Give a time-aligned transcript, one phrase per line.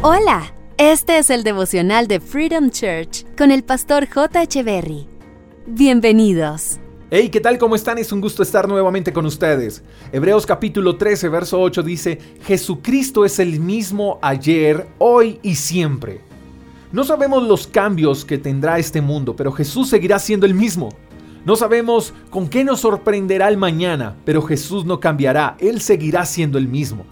[0.00, 4.44] Hola, este es el devocional de Freedom Church con el pastor J.
[4.62, 5.08] Berry.
[5.66, 6.78] Bienvenidos.
[7.10, 7.58] Hey, ¿qué tal?
[7.58, 7.98] ¿Cómo están?
[7.98, 9.82] Es un gusto estar nuevamente con ustedes.
[10.12, 16.20] Hebreos capítulo 13, verso 8 dice, Jesucristo es el mismo ayer, hoy y siempre.
[16.92, 20.90] No sabemos los cambios que tendrá este mundo, pero Jesús seguirá siendo el mismo.
[21.44, 26.56] No sabemos con qué nos sorprenderá el mañana, pero Jesús no cambiará, Él seguirá siendo
[26.56, 27.04] el mismo.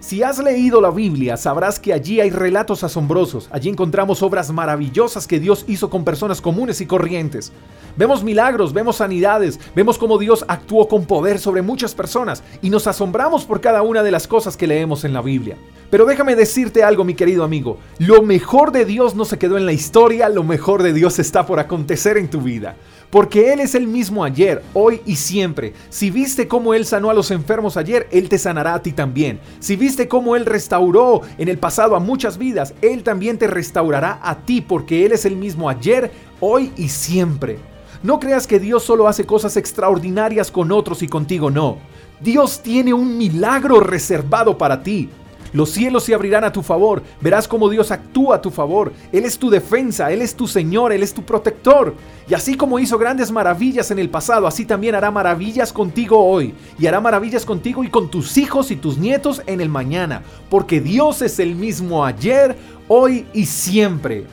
[0.00, 3.48] Si has leído la Biblia, sabrás que allí hay relatos asombrosos.
[3.50, 7.50] Allí encontramos obras maravillosas que Dios hizo con personas comunes y corrientes.
[7.96, 12.86] Vemos milagros, vemos sanidades, vemos cómo Dios actuó con poder sobre muchas personas y nos
[12.86, 15.56] asombramos por cada una de las cosas que leemos en la Biblia.
[15.90, 17.78] Pero déjame decirte algo, mi querido amigo.
[17.98, 21.44] Lo mejor de Dios no se quedó en la historia, lo mejor de Dios está
[21.44, 22.76] por acontecer en tu vida.
[23.10, 25.72] Porque Él es el mismo ayer, hoy y siempre.
[25.88, 29.40] Si viste cómo Él sanó a los enfermos ayer, Él te sanará a ti también.
[29.60, 34.20] Si viste cómo Él restauró en el pasado a muchas vidas, Él también te restaurará
[34.22, 36.10] a ti porque Él es el mismo ayer,
[36.40, 37.58] hoy y siempre.
[38.02, 41.78] No creas que Dios solo hace cosas extraordinarias con otros y contigo no.
[42.20, 45.08] Dios tiene un milagro reservado para ti.
[45.52, 47.02] Los cielos se abrirán a tu favor.
[47.20, 48.92] Verás cómo Dios actúa a tu favor.
[49.12, 51.94] Él es tu defensa, Él es tu Señor, Él es tu protector.
[52.28, 56.54] Y así como hizo grandes maravillas en el pasado, así también hará maravillas contigo hoy.
[56.78, 60.22] Y hará maravillas contigo y con tus hijos y tus nietos en el mañana.
[60.50, 62.56] Porque Dios es el mismo ayer,
[62.88, 64.26] hoy y siempre.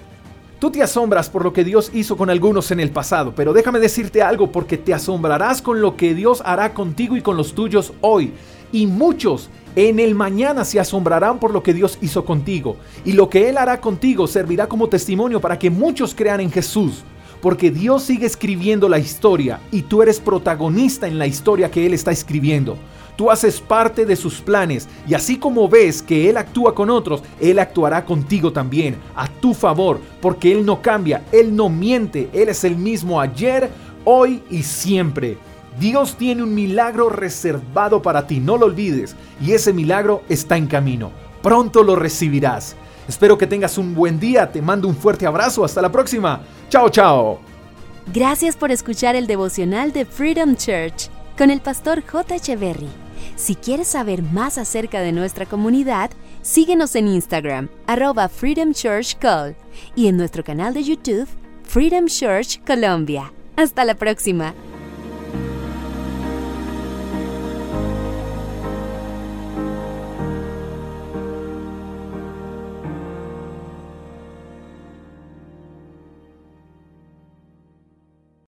[0.59, 3.79] Tú te asombras por lo que Dios hizo con algunos en el pasado, pero déjame
[3.79, 7.94] decirte algo porque te asombrarás con lo que Dios hará contigo y con los tuyos
[8.00, 8.33] hoy.
[8.76, 13.30] Y muchos en el mañana se asombrarán por lo que Dios hizo contigo, y lo
[13.30, 17.06] que Él hará contigo servirá como testimonio para que muchos crean en Jesús,
[17.42, 21.94] porque Dios sigue escribiendo la historia y tú eres protagonista en la historia que Él
[21.94, 22.76] está escribiendo.
[23.16, 27.23] Tú haces parte de sus planes y así como ves que Él actúa con otros,
[27.40, 32.50] Él actuará contigo también, a tu favor, porque Él no cambia, Él no miente, Él
[32.50, 33.69] es el mismo ayer,
[34.03, 35.38] hoy y siempre.
[35.80, 40.68] Dios tiene un milagro reservado para ti, no lo olvides, y ese milagro está en
[40.68, 41.12] camino.
[41.41, 42.75] Pronto lo recibirás.
[43.08, 46.41] Espero que tengas un buen día, te mando un fuerte abrazo, hasta la próxima.
[46.69, 47.40] Chao, chao.
[48.14, 52.35] Gracias por escuchar el devocional de Freedom Church con el pastor J.
[52.35, 52.90] Echeverry.
[53.35, 59.56] Si quieres saber más acerca de nuestra comunidad, síguenos en Instagram, arroba Freedom Church Call,
[59.96, 61.28] y en nuestro canal de YouTube,
[61.64, 63.34] Freedom Church Colombia.
[63.58, 64.53] Hasta la próxima.